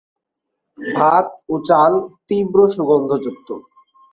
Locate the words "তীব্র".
2.27-2.57